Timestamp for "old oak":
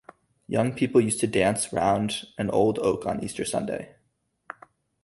2.49-3.05